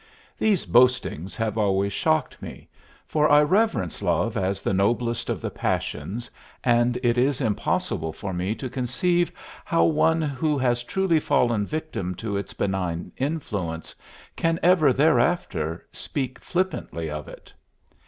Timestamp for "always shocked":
1.59-2.41